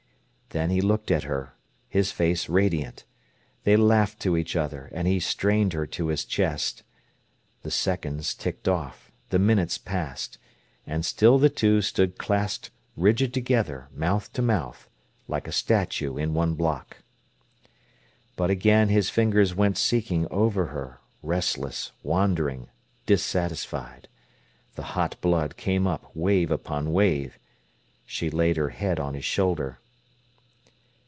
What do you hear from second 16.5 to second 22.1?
block. But again his fingers went seeking over her, restless,